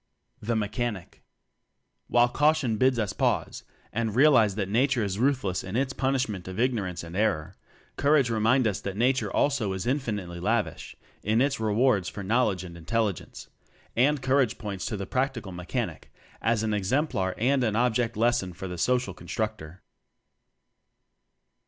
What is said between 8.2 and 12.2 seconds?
reminds us that Nature also is infinitely lavish in its rewards